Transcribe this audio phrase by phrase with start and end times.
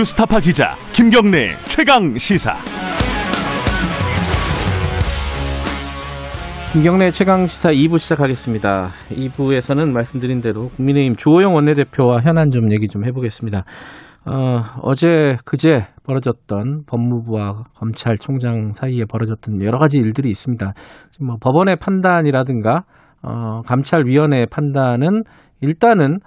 [0.00, 2.54] 뉴스타파 기자 김경래 최강 시사.
[6.72, 8.88] 김경래 최강 시사 2부 시작하겠습니다.
[9.10, 13.64] 2부에서는 말씀드린 대로 국민의힘 주호영 원내대표와 현안 좀 얘기 좀 해보겠습니다.
[14.24, 20.72] 어, 어제 그제 벌어졌던 법무부와 검찰총장 사이에 벌어졌던 여러 가지 일들이 있습니다.
[21.20, 22.84] 뭐 법원의 판단이라든가
[23.22, 25.24] 어, 감찰위원회의 판단은
[25.60, 26.20] 일단은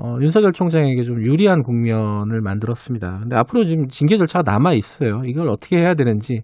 [0.00, 3.18] 어, 윤석열 총장에게 좀 유리한 국면을 만들었습니다.
[3.20, 5.22] 근데 앞으로 지금 징계 절차가 남아 있어요.
[5.26, 6.42] 이걸 어떻게 해야 되는지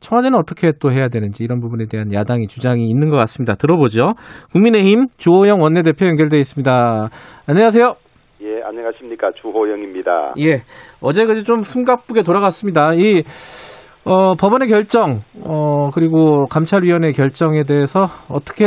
[0.00, 3.54] 청와대는 어떻게 또 해야 되는지 이런 부분에 대한 야당의 주장이 있는 것 같습니다.
[3.54, 4.14] 들어보죠.
[4.52, 7.08] 국민의힘 주호영 원내대표 연결돼 있습니다.
[7.46, 7.94] 안녕하세요.
[8.42, 9.30] 예, 안녕하십니까.
[9.40, 10.34] 주호영입니다.
[10.44, 10.62] 예.
[11.00, 12.94] 어제 그제 좀 숨가쁘게 돌아갔습니다.
[12.94, 13.22] 이,
[14.04, 18.64] 어, 법원의 결정, 어, 그리고 감찰위원회 결정에 대해서 어떻게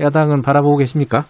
[0.00, 1.26] 야당은 바라보고 계십니까?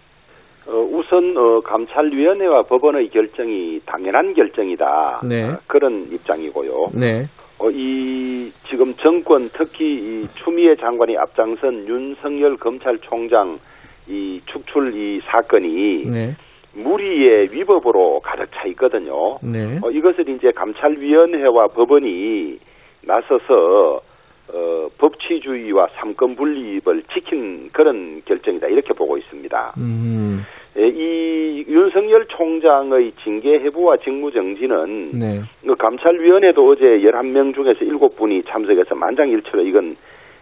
[1.13, 5.21] 어, 우선, 어, 감찰위원회와 법원의 결정이 당연한 결정이다.
[5.23, 5.43] 네.
[5.49, 6.87] 어, 그런 입장이고요.
[6.95, 7.27] 네.
[7.59, 13.59] 어, 이, 지금 정권, 특히 이 추미애 장관이 앞장선 윤석열 검찰총장
[14.07, 16.35] 이 축출 이 사건이 네.
[16.73, 19.37] 무리의 위법으로 가득 차 있거든요.
[19.43, 19.79] 네.
[19.83, 22.57] 어, 이것을 이제 감찰위원회와 법원이
[23.03, 24.01] 나서서
[24.49, 29.73] 어, 법치주의와 삼권 분립을 지킨 그런 결정이다 이렇게 보고 있습니다.
[29.77, 30.43] 음,
[30.77, 35.41] 예, 이 윤석열 총장의 징계 해부와 직무 정지는 네.
[35.65, 39.95] 그 감찰위원회도 어제 11명 중에서 7분이 참석해서 만장일치로 이건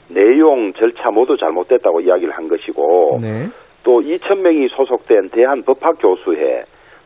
[0.10, 3.50] 내용 절차 모두 잘못됐다고 이야기를 한 것이고 네.
[3.84, 6.64] 또 2,000명이 소속된 대한법학교수회,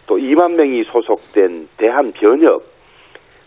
[0.08, 2.64] 또 2만 명이 소속된 대한변협,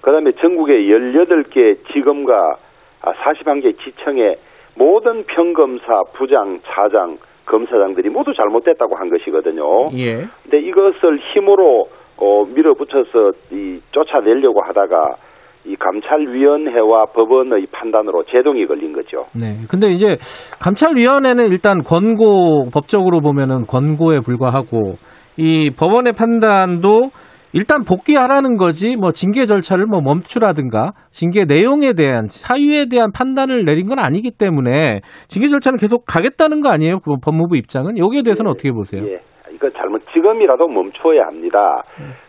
[0.00, 2.56] 그 다음에 전국의 18개 지검과
[3.02, 4.36] 41개 지청의
[4.76, 9.88] 모든 평검사, 부장, 차장, 검사장들이 모두 잘못됐다고 한 것이거든요.
[9.96, 10.26] 예.
[10.42, 11.88] 근데 이것을 힘으로
[12.18, 15.16] 어, 밀어붙여서 이 쫓아내려고 하다가
[15.64, 19.26] 이 감찰위원회와 법원의 판단으로 제동이 걸린 거죠.
[19.38, 19.58] 네.
[19.68, 20.16] 근데 이제
[20.60, 24.94] 감찰위원회는 일단 권고 법적으로 보면은 권고에 불과하고
[25.36, 27.10] 이 법원의 판단도
[27.54, 33.88] 일단 복귀하라는 거지 뭐 징계 절차를 뭐 멈추라든가 징계 내용에 대한 사유에 대한 판단을 내린
[33.88, 37.00] 건 아니기 때문에 징계 절차는 계속 가겠다는 거 아니에요?
[37.00, 39.02] 그 법무부 입장은 여기에 대해서는 예, 어떻게 보세요?
[39.06, 39.20] 예.
[39.50, 41.82] 이거 잘못 지금이라도 멈춰야 합니다.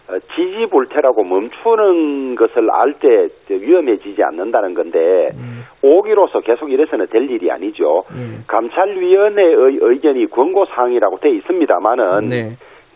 [0.07, 5.63] 어, 지지불태라고 멈추는 것을 알 때 위험해지지 않는다는 건데 음.
[5.83, 8.03] 오기로서 계속 이래서는 될 일이 아니죠.
[8.15, 8.39] 예.
[8.47, 12.55] 감찰위원회의 의견이 권고 사항이라고 돼 있습니다만은 네.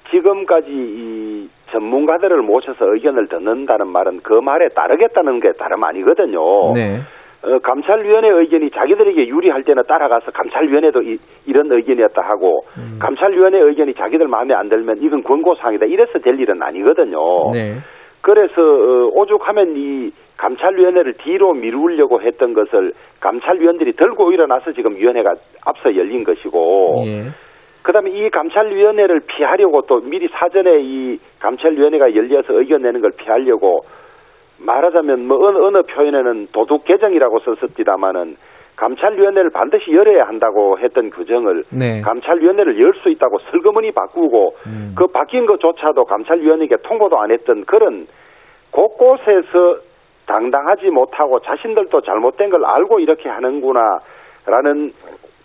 [0.09, 6.73] 지금까지 이 전문가들을 모셔서 의견을 듣는다는 말은 그 말에 따르겠다는 게 다름 아니거든요.
[6.73, 7.01] 네.
[7.43, 12.97] 어, 감찰위원회 의견이 자기들에게 유리할 때는 따라가서 감찰위원회도 이, 런 의견이었다 하고 음.
[13.01, 17.51] 감찰위원회 의견이 자기들 마음에 안 들면 이건 권고사항이다 이래서 될 일은 아니거든요.
[17.51, 17.75] 네.
[18.21, 25.33] 그래서 어, 오죽하면 이 감찰위원회를 뒤로 미루려고 했던 것을 감찰위원들이 들고 일어나서 지금 위원회가
[25.65, 27.23] 앞서 열린 것이고 예.
[27.83, 33.85] 그다음에 이 감찰위원회를 피하려고 또 미리 사전에 이 감찰위원회가 열려서 의견 내는 걸 피하려고
[34.57, 38.37] 말하자면 뭐 어느, 어느 표현에는 도둑 개정이라고 썼습니다마는
[38.75, 42.01] 감찰위원회를 반드시 열어야 한다고 했던 규정을 네.
[42.01, 44.95] 감찰위원회를 열 수 있다고 슬그머니 바꾸고 음.
[44.97, 48.07] 그 바뀐 것조차도 감찰위원회에게 통보도 안 했던 그런
[48.71, 49.77] 곳곳에서
[50.25, 54.93] 당당하지 못하고 자신들도 잘못된 걸 알고 이렇게 하는구나라는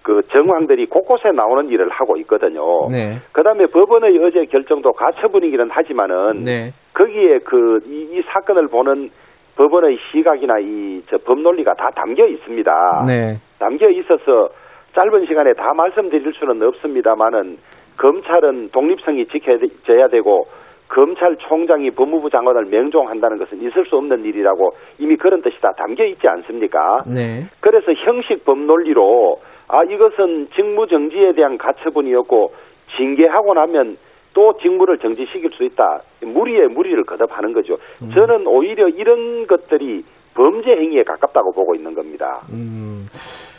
[0.08, 2.62] 그 정황들이 곳곳에 나오는 일을 하고 있거든요.
[2.90, 3.18] 네.
[3.32, 6.72] 그다음에 법원의 어제 결정도 가처분이기는 하지만은 네.
[6.94, 9.10] 거기에 그이 사건을 보는
[9.56, 13.04] 법원의 시각이나 이 저 법논리가 다 담겨 있습니다.
[13.06, 13.36] 네.
[13.58, 14.48] 담겨 있어서
[14.94, 17.58] 짧은 시간에 다 말씀드릴 수는 없습니다만은
[17.98, 20.46] 검찰은 독립성이 지켜져야 되고
[20.88, 26.26] 검찰총장이 법무부 장관을 명종한다는 것은 있을 수 없는 일이라고 이미 그런 뜻이 다 담겨 있지
[26.26, 27.02] 않습니까?
[27.06, 27.44] 네.
[27.60, 29.36] 그래서 형식 법논리로
[29.68, 32.52] 아 이것은 직무 정지에 대한 가처분이었고
[32.96, 33.96] 징계하고 나면
[34.34, 36.00] 또 직무를 정지시킬 수 있다.
[36.22, 37.76] 무리에 무리를 거듭하는 거죠.
[38.14, 40.04] 저는 오히려 이런 것들이
[40.34, 42.42] 범죄 행위에 가깝다고 보고 있는 겁니다.
[42.52, 43.06] 음.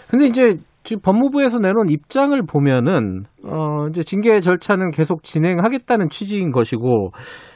[0.09, 7.11] 근데 이제 지금 법무부에서 내놓은 입장을 보면은 어 이제 징계 절차는 계속 진행하겠다는 취지인 것이고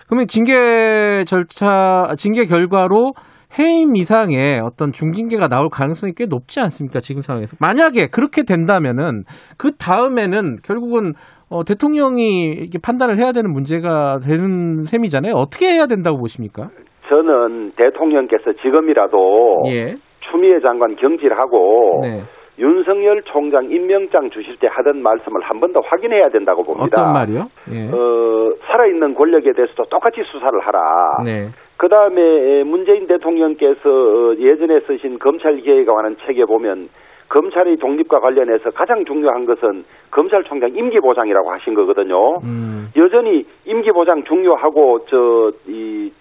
[0.07, 3.13] 그러면 징계 절차 징계 결과로
[3.57, 6.99] 해임 이상의 어떤 중징계가 나올 가능성이 꽤 높지 않습니까?
[6.99, 7.55] 지금 상황에서.
[7.59, 9.23] 만약에 그렇게 된다면은
[9.57, 11.13] 그 다음에는 결국은
[11.49, 15.33] 어, 대통령이 이게 판단을 해야 되는 문제가 되는 셈이잖아요.
[15.35, 16.69] 어떻게 해야 된다고 보십니까?
[17.09, 19.95] 저는 대통령께서 지금이라도 예.
[20.31, 22.23] 추미애 장관 경질하고 네.
[22.59, 27.01] 윤석열 총장 임명장 주실 때 하던 말씀을 한 번 더 확인해야 된다고 봅니다.
[27.01, 27.47] 어떤 말이요?
[27.71, 27.89] 예.
[27.91, 30.79] 어, 살아있는 권력에 대해서도 똑같이 수사를 하라.
[31.25, 31.49] 네.
[31.77, 36.89] 그 다음에 문재인 대통령께서 어, 예전에 쓰신 검찰 개혁에 관한 책에 보면
[37.29, 42.37] 검찰의 독립과 관련해서 가장 중요한 것은 검찰총장 임기 보장이라고 하신 거거든요.
[42.43, 42.89] 음.
[42.95, 46.11] 여전히 임기 보장 중요하고 저이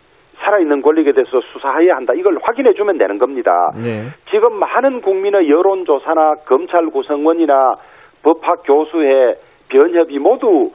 [0.43, 2.13] 살아있는 권력에 대해서 수사해야 한다.
[2.15, 3.51] 이걸 확인해 주면 되는 겁니다.
[3.77, 4.07] 네.
[4.31, 7.75] 지금 많은 국민의 여론조사나 검찰 구성원이나
[8.23, 9.35] 법학 교수회
[9.69, 10.71] 변협이 모두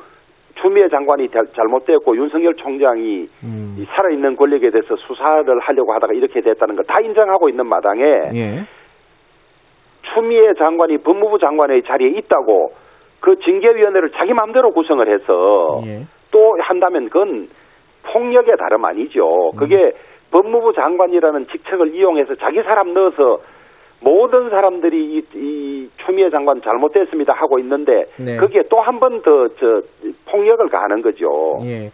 [0.61, 3.75] 추미애 장관이 잘- 잘못됐고 윤석열 총장이 음.
[3.79, 8.03] 이 살아있는 권력에 대해서 수사를 하려고 하다가 이렇게 됐다는 걸 다 인정하고 있는 마당에
[8.33, 8.63] 예.
[10.13, 12.71] 추미애 장관이 법무부 장관의 자리에 있다고
[13.19, 16.05] 그 징계위원회를 자기 마음대로 구성을 해서 예.
[16.31, 17.47] 또 한다면 그건
[18.13, 19.51] 폭력의 다름 아니죠.
[19.57, 19.91] 그게
[20.31, 23.39] 법무부 장관이라는 직책을 이용해서 자기 사람 넣어서
[24.01, 28.37] 모든 사람들이 이, 이 추미애 장관 잘못됐습니다 하고 있는데 네.
[28.37, 29.81] 그게 또 한 번 더 저
[30.31, 31.57] 폭력을 가하는 거죠.
[31.63, 31.89] 예.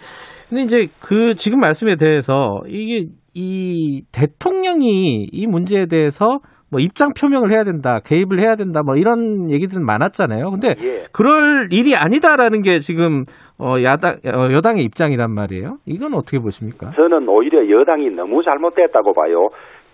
[0.50, 6.40] 근데 이제 그 지금 말씀에 대해서 이게 이 대통령이 이 문제에 대해서
[6.74, 10.50] 뭐 입장 표명을 해야 된다, 개입을 해야 된다, 뭐 이런 얘기들은 많았잖아요.
[10.50, 11.06] 근데 예.
[11.14, 13.24] 그럴 일이 아니다라는 게 지금
[13.62, 15.78] 어 야당 어, 여당의 입장이란 말이에요.
[15.86, 16.92] 이건 어떻게 보십니까?
[16.96, 19.50] 저는 오히려 여당이 너무 잘못됐다고 봐요.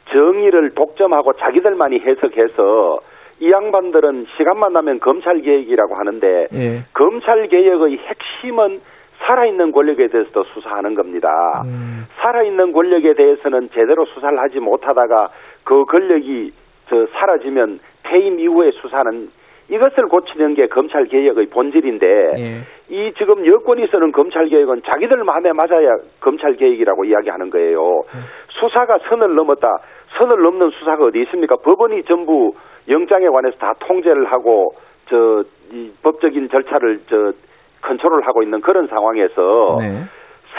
[0.10, 3.00] 정의를 독점하고 자기들만이 해석해서
[3.42, 6.84] 이 양반들은 시간만 나면 검찰 개혁이라고 하는데 예.
[6.94, 8.80] 검찰 개혁의 핵심은
[9.28, 11.30] 살아있는 권력에 대해서도 수사하는 겁니다.
[11.66, 15.28] 음, 살아있는 권력에 대해서는 제대로 수사를 하지 못하다가
[15.66, 16.54] 그 권력이
[16.90, 19.30] 저 사라지면 퇴임 이후에 수사는
[19.70, 22.06] 이것을 고치는 게 검찰 개혁의 본질인데
[22.38, 22.62] 예.
[22.90, 28.02] 이 지금 여권이 쓰는 검찰 개혁은 자기들 마음에 맞아야 검찰 개혁이라고 이야기하는 거예요.
[28.60, 29.68] 수사가 선을 넘었다.
[30.18, 31.56] 선을 넘는 수사가 어디 있습니까?
[31.58, 32.54] 법원이 전부
[32.88, 34.72] 영장에 관해서 다 통제를 하고
[35.10, 37.32] 저 이 법적인 절차를 저
[37.82, 40.04] 컨트롤을 하고 있는 그런 상황에서 네.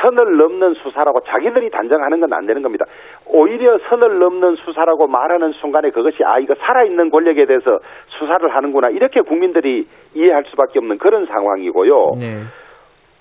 [0.01, 2.85] 선을 넘는 수사라고 자기들이 단정하는 건 안 되는 겁니다.
[3.27, 7.79] 오히려 선을 넘는 수사라고 말하는 순간에 그것이 아 이거 살아있는 권력에 대해서
[8.19, 12.13] 수사를 하는구나 이렇게 국민들이 이해할 수밖에 없는 그런 상황이고요.
[12.19, 12.43] 네.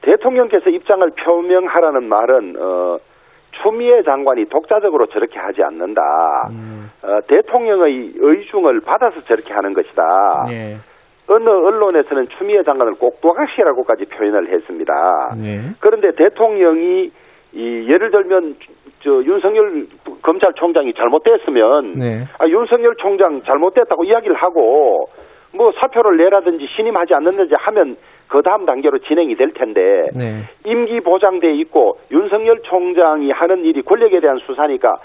[0.01, 2.97] 대통령께서 입장을 표명하라는 말은 어,
[3.61, 6.01] 추미애 장관이 독자적으로 저렇게 하지 않는다.
[6.51, 10.03] 음, 어, 대통령의 의중을 받아서 저렇게 하는 것이다.
[10.51, 10.77] 예.
[11.29, 14.93] 어느 언론에서는 추미애 장관을 꼭두각시라고까지 표현을 했습니다.
[15.37, 15.59] 네.
[15.79, 17.11] 그런데 대통령이
[17.51, 18.55] 이 예를 들면
[19.01, 19.85] 저 윤석열
[20.21, 22.23] 검찰총장이 잘못됐으면 네.
[22.37, 25.07] 아, 윤석열 총장 잘못됐다고 이야기를 하고
[25.55, 27.95] 뭐 사표를 내라든지 신임하지 않는지 하면
[28.27, 29.81] 그 다음 단계로 진행이 될 텐데
[30.15, 30.43] 네.
[30.65, 34.97] 임기 보장돼 있고 윤석열 총장이 하는 일이 권력에 대한 수사니까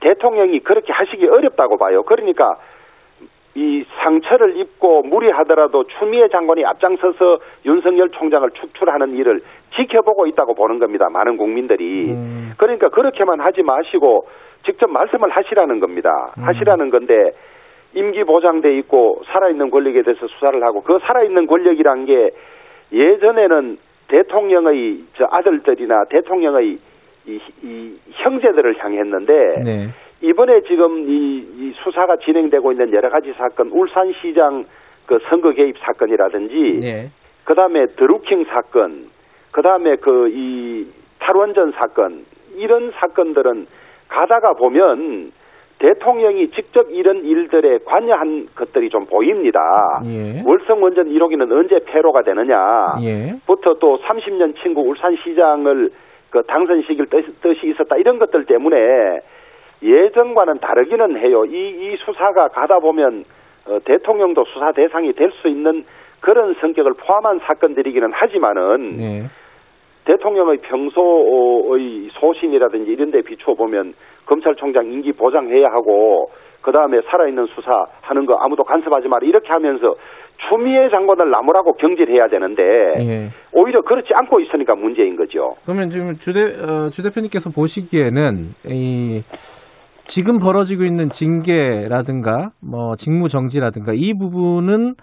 [0.00, 2.02] 대통령이 그렇게 하시기 어렵다고 봐요.
[2.02, 2.56] 그러니까
[3.54, 9.40] 이 상처를 입고 무리하더라도 추미애 장관이 앞장서서 윤석열 총장을 축출하는 일을
[9.76, 11.08] 지켜보고 있다고 보는 겁니다.
[11.10, 12.10] 많은 국민들이.
[12.10, 12.52] 음.
[12.56, 14.26] 그러니까 그렇게만 하지 마시고
[14.64, 16.32] 직접 말씀을 하시라는 겁니다.
[16.38, 16.44] 음.
[16.44, 17.32] 하시라는 건데
[17.94, 22.30] 임기 보장돼 있고 살아있는 권력에 대해서 수사를 하고 그 살아있는 권력이란 게
[22.90, 23.76] 예전에는
[24.08, 26.78] 대통령의 저 아들들이나 대통령의
[27.26, 29.32] 이, 이 형제들을 향했는데
[29.64, 29.88] 네.
[30.22, 34.64] 이번에 지금 이, 이 수사가 진행되고 있는 여러 가지 사건, 울산시장
[35.06, 37.10] 그 선거 개입 사건이라든지, 네.
[37.44, 39.06] 그 다음에 드루킹 사건,
[39.50, 40.86] 그 다음에 그 이
[41.18, 42.24] 탈원전 사건,
[42.56, 43.66] 이런 사건들은
[44.08, 45.32] 가다가 보면
[45.78, 49.58] 대통령이 직접 이런 일들에 관여한 것들이 좀 보입니다.
[50.06, 50.42] 예.
[50.44, 52.94] 월성원전 1호기는 언제 폐로가 되느냐.
[53.02, 53.34] 예.
[53.46, 55.90] 부터 또 30년 친구 울산시장을
[56.30, 58.76] 그 당선 시킬 뜻, 뜻이 있었다 이런 것들 때문에
[59.82, 61.44] 예전과는 다르기는 해요.
[61.44, 63.24] 이, 이 수사가 가다 보면
[63.66, 65.84] 어, 대통령도 수사 대상이 될 수 있는
[66.20, 69.22] 그런 성격을 포함한 사건들이기는 하지만은 네.
[70.04, 73.94] 대통령의 평소의 소신이라든지 이런 데 비추어 보면
[74.26, 79.94] 검찰총장 임기 보장해야 하고 그 다음에 살아있는 수사하는 거 아무도 간섭하지 마라 이렇게 하면서
[80.48, 82.62] 추미애 장관을 나무라고 경질해야 되는데
[82.98, 83.26] 예.
[83.52, 85.54] 오히려 그렇지 않고 있으니까 문제인 거죠.
[85.64, 89.22] 그러면 지금 주대 어, 주 대표님께서 보시기에는 이
[90.06, 94.94] 지금 벌어지고 있는 징계라든가 뭐 직무 정지라든가 이 부분은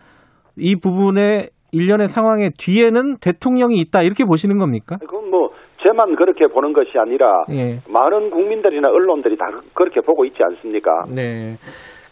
[0.58, 4.98] 이 부분의 일련의 상황의 뒤에는 대통령이 있다 이렇게 보시는 겁니까?
[5.00, 5.50] 그건 뭐
[5.82, 7.80] 제만 그렇게 보는 것이 아니라 예.
[7.88, 11.06] 많은 국민들이나 언론들이 다 그렇게 보고 있지 않습니까?
[11.14, 11.58] 네.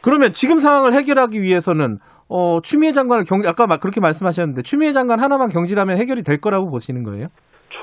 [0.02, 1.98] 그러면 지금 상황을 해결하기 위해서는
[2.30, 6.70] 어, 추미애 장관을 경 아까 막 그렇게 말씀하셨는데 추미애 장관 하나만 경질하면 해결이 될 거라고
[6.70, 7.28] 보시는 거예요?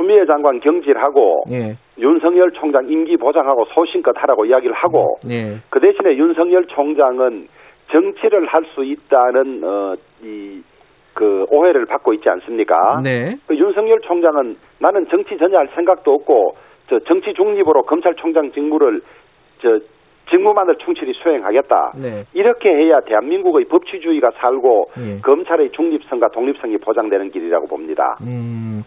[0.05, 1.77] 추미애 장관 경질하고 예.
[1.99, 5.57] 윤석열 총장 임기 보장하고 소신껏 하라고 이야기를 하고 예.
[5.71, 7.49] 그 대신에 윤석열 총장은
[7.91, 10.63] 정치를 할 수 있다는 어, 이
[11.15, 13.01] 그 오해를 받고 있지 않습니까?
[13.03, 13.37] 네.
[13.47, 16.57] 그 윤석열 총장은 나는 정치 전혀 할 생각도 없고
[16.91, 19.01] 저 정치 중립으로 검찰총장 직무를
[19.63, 19.79] 저
[20.29, 21.93] 직무만을 충실히 수행하겠다.
[22.03, 22.25] 네.
[22.33, 25.21] 이렇게 해야 대한민국의 법치주의가 살고 예.
[25.21, 28.17] 검찰의 중립성과 독립성이 보장되는 길이라고 봅니다.
[28.23, 28.83] 음.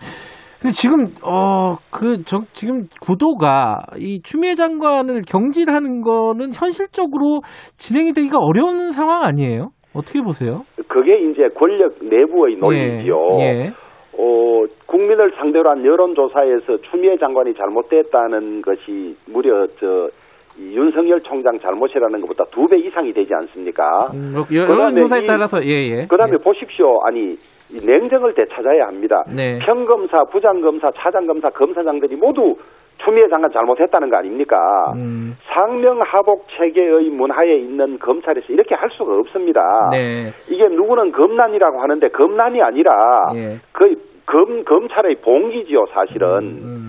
[0.60, 7.42] 근데 지금 어그 저 지금 구도가 이 추미애 장관을 경질하는 거는 현실적으로
[7.78, 9.70] 진행이 되기가 어려운 상황 아니에요?
[9.94, 10.64] 어떻게 보세요?
[10.88, 13.16] 그게 이제 권력 내부의 논리지요.
[13.40, 13.44] 예.
[13.44, 13.74] 예.
[14.20, 20.10] 어, 국민을 상대로 한 여론조사에서 추미애 장관이 잘못됐다는 것이 무려 저, 이
[20.60, 23.84] 윤석열 총장 잘못이라는 것보다 두 배 이상이 되지 않습니까?
[24.14, 26.08] 음, 뭐 여- 그다음에 여론 조사에 이- 따라서 예예.
[26.10, 27.00] 그 다음에 보십시오.
[27.06, 27.34] 아니,
[27.70, 29.24] 이 냉정을 되찾아야 합니다.
[29.36, 29.60] 네.
[29.60, 32.56] 평검사, 부장검사, 차장검사, 검사장들이 모두
[33.04, 34.58] 추미애 장관 잘못했다는 거 아닙니까?
[34.96, 39.62] 음, 상명하복 체계의 문화에 있는 검찰에서 이렇게 할 수가 없습니다.
[39.92, 40.32] 네.
[40.50, 42.92] 이게 누구는 검난이라고 하는데 검난이 아니라
[43.36, 43.60] 예.
[43.74, 43.96] 거의
[44.26, 46.28] 검, 검찰의 봉기지요, 사실은.
[46.40, 46.87] 음,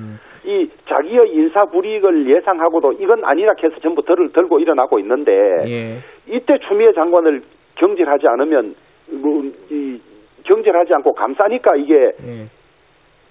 [0.49, 5.33] 이 자기의 인사 불이익을 예상하고도 이건 아니라 해서 전부 덜을 들고 일어나고 있는데
[5.67, 5.99] 예.
[6.27, 7.43] 이때 추미애 장관을
[7.75, 8.75] 경질하지 않으면
[9.11, 10.01] 뭐, 이
[10.45, 12.47] 경질하지 않고 감싸니까 이게 예.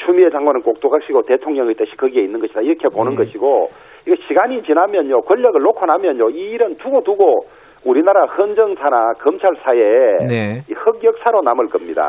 [0.06, 3.26] 추미애 장관은 꼭두각시고 대통령의 뜻이 거기에 있는 것이다 이렇게 보는 네.
[3.26, 3.72] 것이고
[4.06, 7.48] 이거 시간이 지나면요 권력을 놓고 나면요 이 일은 두고 두고
[7.88, 10.62] 우리나라 헌정사나 검찰사에 네.
[10.70, 12.04] 이 흑역사로 남을 겁니다.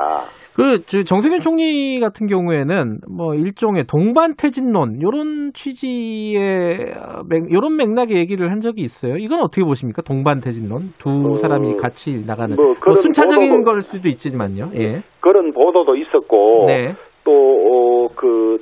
[0.57, 8.17] 그, 저 정세균 총리 같은 경우에는 뭐 일종의 동반태진론, 요런 취지의, 어, 맥, 요런 맥락의
[8.17, 9.15] 얘기를 한 적이 있어요.
[9.19, 10.03] 이건 어떻게 보십니까?
[10.03, 10.95] 동반태진론?
[10.99, 12.57] 두 어, 사람이 같이 나가는.
[12.57, 14.71] 뭐 뭐, 순차적인 보도도- 걸 수도 있지만요.
[14.75, 15.03] 예.
[15.21, 16.95] 그런 보도도 있었고 네.
[17.23, 18.59] 또그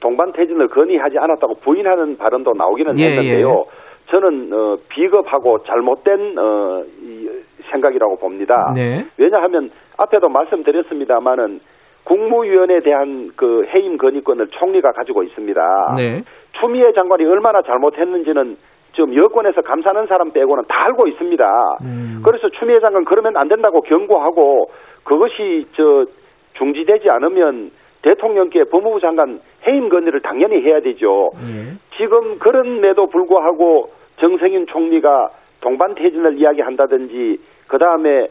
[0.00, 3.64] 동반태진을 건의하지 않았다고 부인하는 발언도 나오기는 예, 했는데요.
[4.10, 7.28] 저는 어, 비겁하고 잘못된 어, 이
[7.70, 8.72] 생각이라고 봅니다.
[8.74, 9.06] 네.
[9.18, 11.60] 왜냐하면 앞에도 말씀드렸습니다마는
[12.04, 15.60] 국무위원에 대한 그 해임 건의권을 총리가 가지고 있습니다.
[15.96, 16.22] 네.
[16.60, 18.56] 추미애 장관이 얼마나 잘못했는지는
[18.94, 21.44] 지금 여권에서 감사하는 사람 빼고는 다 알고 있습니다.
[21.82, 22.22] 음.
[22.24, 24.70] 그래서 추미애 장관 그러면 안 된다고 경고하고
[25.04, 26.06] 그것이 저
[26.54, 27.70] 중지되지 않으면
[28.06, 31.30] 대통령께 법무부 장관 해임 건의를 당연히 해야 되죠.
[31.42, 31.74] 예.
[31.96, 38.28] 지금 그런데도 불구하고 정세균 총리가 동반태진을 이야기한다든지 그 다음에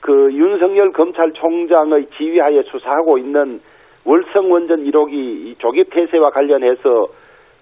[0.00, 3.60] 그 윤석열 검찰총장의 지휘하에 수사하고 있는
[4.06, 7.08] 월성 원전 1호기 이 조기 폐쇄와 관련해서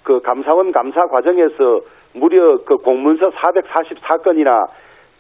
[0.05, 1.81] 그 감사원 감사 과정에서
[2.15, 4.67] 무려 그 공문서 444건이나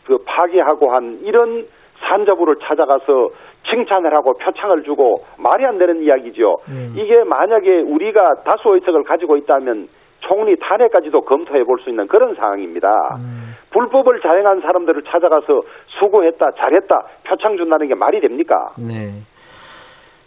[0.06, 1.66] 그 파기하고 한 이런
[2.00, 3.30] 산자부를 찾아가서
[3.70, 6.56] 칭찬을 하고 표창을 주고 말이 안 되는 이야기죠.
[6.68, 6.94] 음.
[6.96, 9.88] 이게 만약에 우리가 다수 의석을 가지고 있다면
[10.20, 12.88] 총리 탄핵까지도 검토해 볼 수 있는 그런 상황입니다.
[13.18, 13.54] 음.
[13.70, 15.62] 불법을 자행한 사람들을 찾아가서
[15.98, 18.70] 수고했다, 잘했다, 표창 준다는 게 말이 됩니까?
[18.78, 19.10] 네.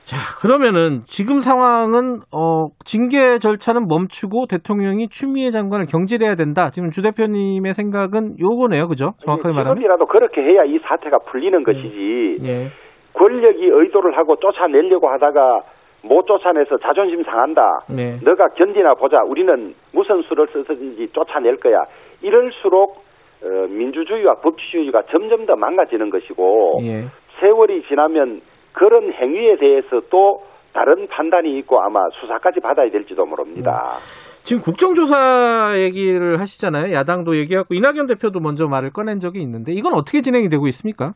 [0.09, 6.71] 자, 그러면은 지금 상황은 어 징계 절차는 멈추고 대통령이 추미애 장관을 경질해야 된다.
[6.71, 8.87] 지금 주 대표님의 생각은 요거네요.
[8.87, 9.13] 그죠?
[9.21, 9.75] 정확하게 말하면.
[9.75, 12.71] 지금이라도 그렇게 해야 이 사태가 풀리는 것이지 예.
[13.13, 15.61] 권력이 의도를 하고 쫓아내려고 하다가
[16.01, 17.61] 못 쫓아내서 자존심 상한다.
[17.89, 18.17] 네.
[18.23, 19.21] 너가 견디나 보자.
[19.27, 21.83] 우리는 무슨 수를 써서든지 쫓아낼 거야.
[22.23, 23.03] 이럴수록
[23.43, 27.05] 어, 민주주의와 법치주의가 점점 더 망가지는 것이고 예.
[27.39, 28.41] 세월이 지나면
[28.73, 30.41] 그런 행위에 대해서 또
[30.73, 33.97] 다른 판단이 있고 아마 수사까지 받아야 될지도 모릅니다.
[34.43, 36.93] 지금 국정조사 얘기를 하시잖아요.
[36.93, 41.13] 야당도 얘기하고 이낙연 대표도 먼저 말을 꺼낸 적이 있는데 이건 어떻게 진행이 되고 있습니까?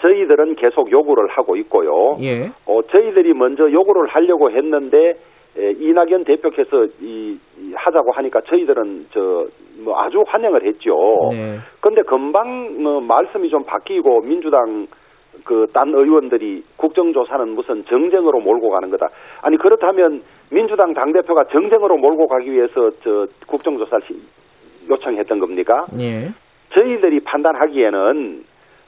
[0.00, 2.16] 저희들은 계속 요구를 하고 있고요.
[2.22, 2.50] 예.
[2.66, 5.14] 어, 저희들이 먼저 요구를 하려고 했는데
[5.58, 10.90] 에, 이낙연 대표께서 이, 이 하자고 하니까 저희들은 저 뭐 아주 환영을 했죠.
[11.30, 11.58] 네.
[11.80, 14.86] 근데 금방 뭐 말씀이 좀 바뀌고 민주당
[15.48, 19.06] 그 딴 의원들이 국정조사는 무슨 정쟁으로 몰고 가는 거다.
[19.40, 24.20] 아니 그렇다면 민주당 당 대표가 정쟁으로 몰고 가기 위해서 저 국정조사를 시-
[24.90, 25.86] 요청했던 겁니까?
[25.98, 26.28] 예.
[26.74, 28.44] 저희들이 판단하기에는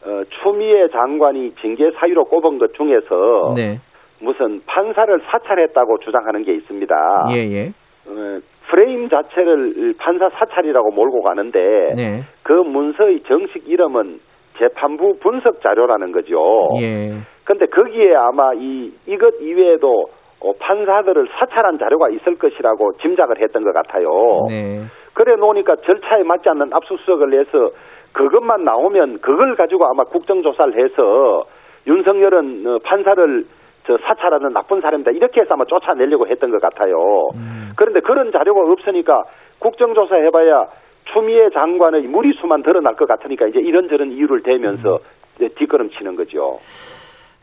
[0.07, 3.79] 어, 추미애 장관이 징계 사유로 꼽은 것 중에서 네.
[4.21, 6.95] 무슨 판사를 사찰했다고 주장하는 게 있습니다.
[7.33, 7.73] 예, 예.
[8.07, 8.38] 어,
[8.71, 11.59] 프레임 자체를 판사 사찰이라고 몰고 가는데
[11.97, 12.23] 네.
[12.43, 14.21] 그 문서의 정식 이름은
[14.61, 16.69] 재판부 분석 자료라는 거죠.
[16.81, 17.11] 예.
[17.45, 20.05] 근데 거기에 아마 이 이것 이외에도
[20.43, 24.09] 어, 판사들을 사찰한 자료가 있을 것이라고 짐작을 했던 것 같아요.
[24.49, 24.83] 네.
[25.14, 27.71] 그래 놓으니까 절차에 맞지 않는 압수수색을 해서
[28.12, 31.45] 그것만 나오면 그걸 가지고 아마 국정조사를 해서
[31.87, 33.45] 윤석열은 어, 판사를
[33.87, 36.95] 저 사찰하는 나쁜 사람이다 이렇게 해서 아마 쫓아내려고 했던 것 같아요.
[37.35, 37.73] 음.
[37.76, 39.23] 그런데 그런 자료가 없으니까
[39.59, 40.67] 국정조사 해봐야
[41.12, 44.99] 추미애 장관의 무리수만 드러날 것 같으니까 이제 이런저런 이유를 대면서
[45.37, 46.59] 이제 뒷걸음 치는 거죠.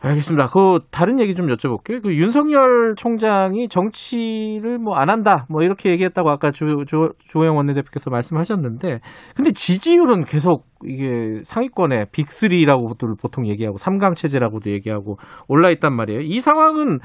[0.00, 0.46] 알겠습니다.
[0.52, 2.00] 그 다른 얘기 좀 여쭤볼게요.
[2.00, 8.08] 그 윤석열 총장이 정치를 뭐 안 한다, 뭐 이렇게 얘기했다고 아까 조, 조, 조영 원내대표께서
[8.08, 9.00] 말씀하셨는데,
[9.34, 15.16] 근데 지지율은 계속 이게 상위권에 빅3라고도 보통 얘기하고 3강 체제라고도 얘기하고
[15.48, 16.20] 올라 있단 말이에요.
[16.20, 17.00] 이 상황은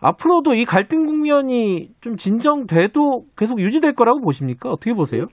[0.00, 4.70] 앞으로도 이 갈등 국면이 좀 진정돼도 계속 유지될 거라고 보십니까?
[4.70, 5.26] 어떻게 보세요?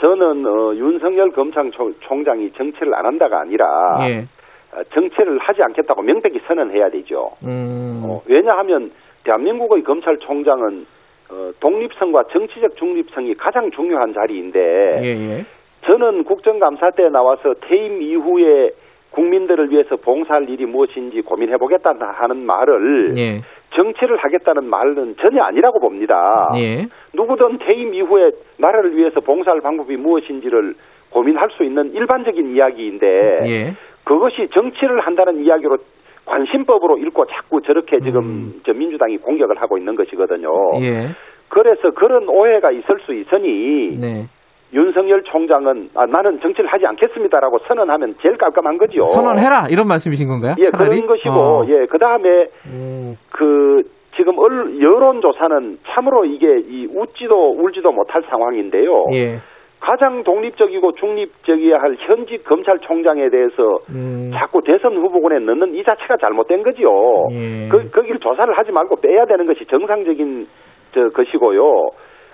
[0.00, 3.66] 저는 어, 윤석열 검찰총장이 정치를 안 한다가 아니라
[4.08, 4.26] 예.
[4.72, 7.30] 어, 정치를 하지 않겠다고 명백히 선언해야 되죠.
[7.44, 8.02] 음.
[8.04, 8.92] 어, 왜냐하면
[9.24, 10.86] 대한민국의 검찰총장은
[11.30, 14.60] 어, 독립성과 정치적 중립성이 가장 중요한 자리인데
[15.02, 15.44] 예, 예.
[15.82, 18.70] 저는 국정감사 때 나와서 퇴임 이후에
[19.10, 23.40] 국민들을 위해서 봉사할 일이 무엇인지 고민해보겠다 하는 말을 예.
[23.74, 26.50] 정치를 하겠다는 말은 전혀 아니라고 봅니다.
[26.56, 26.86] 예.
[27.14, 30.74] 누구든 퇴임 이후에 나라를 위해서 봉사할 방법이 무엇인지를
[31.10, 33.06] 고민할 수 있는 일반적인 이야기인데
[33.46, 33.74] 예.
[34.04, 35.76] 그것이 정치를 한다는 이야기로
[36.24, 38.60] 관심법으로 읽고 자꾸 저렇게 지금 음.
[38.64, 40.50] 저 민주당이 공격을 하고 있는 것이거든요.
[40.82, 41.08] 예.
[41.48, 44.26] 그래서 그런 오해가 있을 수 있으니 네.
[44.72, 49.06] 윤석열 총장은 아, 나는 정치를 하지 않겠습니다라고 선언하면 제일 깔끔한 거지요.
[49.06, 50.54] 선언해라 이런 말씀이신 건가요?
[50.58, 51.00] 예, 차라리?
[51.00, 51.64] 그런 것이고 어.
[51.68, 53.16] 예, 그다음에 음.
[53.30, 53.82] 그
[54.16, 59.04] 지금 언- 여론 조사는 참으로 이게 이 웃지도 울지도 못할 상황인데요.
[59.12, 59.38] 예.
[59.80, 64.32] 가장 독립적이고 중립적이어야 할 현직 검찰총장에 대해서 음.
[64.34, 66.88] 자꾸 대선 후보군에 넣는 이 자체가 잘못된 거지요.
[67.30, 67.68] 예.
[67.68, 70.46] 그, 거기를 조사를 하지 말고 빼야 되는 것이 정상적인
[70.94, 71.90] 저 것이고요.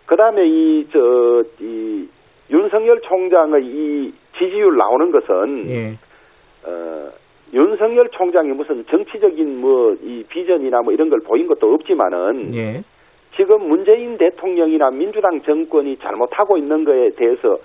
[0.06, 0.98] 그 다음에 이, 저,
[1.60, 2.08] 이,
[2.50, 5.98] 윤석열 총장의 이 지지율 나오는 것은, 예.
[6.66, 7.10] 어,
[7.52, 12.82] 윤석열 총장이 무슨 정치적인 뭐, 이 비전이나 뭐 이런 걸 보인 것도 없지만은, 예.
[13.36, 17.58] 지금 문재인 대통령이나 민주당 정권이 잘못하고 있는 거에 대해서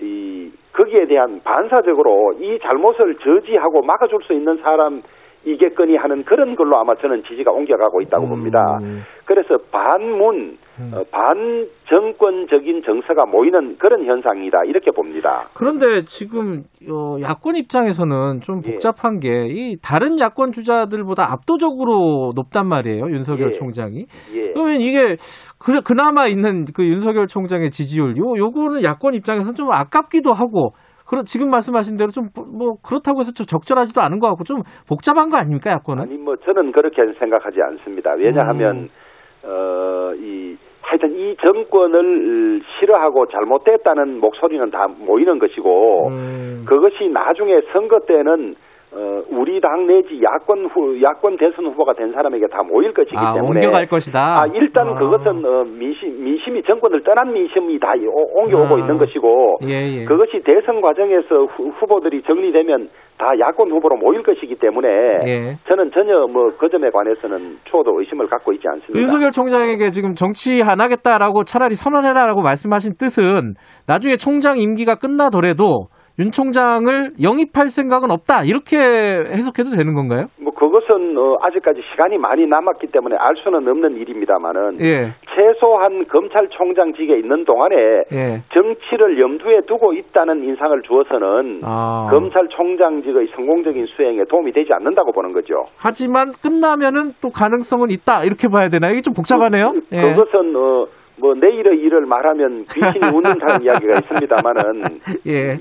[0.00, 5.02] 이 거기에 대한 반사적으로 이 잘못을 저지하고 막아줄 수 있는 사람
[5.46, 8.30] 이겠거니 하는 그런 걸로 아마 저는 지지가 옮겨가고 있다고 음.
[8.30, 8.78] 봅니다.
[9.24, 10.92] 그래서 반문, 음.
[10.92, 15.46] 어, 반정권적인 정서가 모이는 그런 현상이다 이렇게 봅니다.
[15.54, 18.72] 그런데 지금 어, 야권 입장에서는 좀 예.
[18.72, 23.52] 복잡한 게이 다른 야권 주자들보다 압도적으로 높단 말이에요 윤석열 예.
[23.52, 24.06] 총장이.
[24.34, 24.52] 예.
[24.52, 25.16] 그러면 이게
[25.58, 30.72] 그, 그나마 있는 그 윤석열 총장의 지지율, 요 요거는 야권 입장에서는 좀 아깝기도 하고.
[31.08, 35.30] 그런 지금 말씀하신 대로 좀 뭐 그렇다고 해서 좀 적절하지도 않은 것 같고 좀 복잡한
[35.30, 36.02] 거 아닙니까 야권은?
[36.04, 38.12] 아니 뭐 저는 그렇게 생각하지 않습니다.
[38.14, 38.88] 왜냐하면
[39.44, 39.48] 음.
[39.48, 46.64] 어이 하여튼 이 정권을 싫어하고 잘못됐다는 목소리는 다 모이는 것이고 음.
[46.66, 48.54] 그것이 나중에 선거 때는
[48.96, 53.34] 어 우리 당 내지 야권 후 야권 대선 후보가 된 사람에게 다 모일 것이기 아,
[53.34, 54.18] 때문에 옮겨갈 것이다.
[54.18, 54.94] 아, 일단 아.
[54.98, 58.78] 그것은 어, 민심 민심이 정권을 떠난 민심이 다 오- 옮겨오고 아.
[58.78, 60.04] 있는 것이고 예, 예.
[60.06, 64.88] 그것이 대선 과정에서 후, 후보들이 정리되면 다 야권 후보로 모일 것이기 때문에
[65.26, 65.56] 예.
[65.68, 68.98] 저는 전혀 뭐 그 점에 관해서는 초도 의심을 갖고 있지 않습니다.
[68.98, 73.54] 윤석열 총장에게 지금 정치 안 하겠다라고 차라리 선언해라라고 말씀하신 뜻은
[73.86, 80.28] 나중에 총장 임기가 끝나더라도 윤 총장을 영입할 생각은 없다 이렇게 해석해도 되는 건가요?
[80.40, 87.18] 뭐 그것은 어, 아직까지 시간이 많이 남았기 때문에 알 수는 없는 일입니다만은 예, 최소한 검찰총장직에
[87.18, 87.76] 있는 동안에
[88.12, 88.42] 예.
[88.54, 92.08] 정치를 염두에 두고 있다는 인상을 주어서는 아.
[92.10, 95.66] 검찰총장직의 성공적인 수행에 도움이 되지 않는다고 보는 거죠.
[95.76, 98.88] 하지만 끝나면은 또 가능성은 있다 이렇게 봐야 되나?
[98.88, 99.72] 이게 좀 복잡하네요.
[99.72, 100.00] 그, 예.
[100.00, 100.86] 그것은 어,
[101.18, 105.58] 뭐 내일의 일을 말하면 귀신이 웃는다는 이야기가 있습니다만은 예.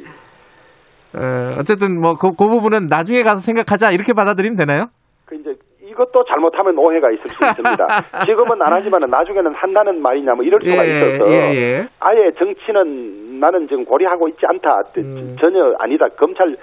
[1.17, 4.87] 어, 어쨌든 뭐그 부분은 나중에 가서 생각하자 이렇게 받아들이면 되나요?
[5.25, 7.87] 그 이제 이것도 잘못하면 오해가 있을 수 있습니다.
[8.25, 11.87] 지금은 안 하지만은 나중에는 한다는 말이냐 뭐 이럴 수가 예, 있어서 예, 예.
[11.99, 14.81] 아예 정치는 나는 지금 고려하고 있지 않다.
[14.97, 15.35] 음.
[15.39, 16.07] 전혀 아니다.
[16.17, 16.55] 검찰 저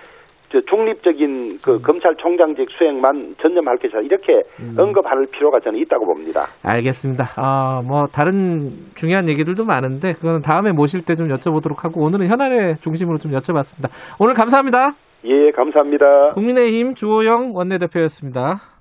[0.68, 4.00] 중립적인 그 검찰총장직 수행만 전념할 것이다.
[4.00, 4.74] 이렇게 음.
[4.76, 6.46] 언급할 필요가 저는 있다고 봅니다.
[6.62, 7.24] 알겠습니다.
[7.36, 12.76] 아, 뭐 다른 중요한 얘기들도 많은데 그거는 다음에 모실 때 좀 여쭤보도록 하고 오늘은 현안의
[12.76, 13.90] 중심으로 좀 여쭤봤습니다.
[14.18, 14.94] 오늘 감사합니다.
[15.26, 16.32] 예, 감사합니다.
[16.34, 18.71] 국민의힘 주호영 원내대표였습니다.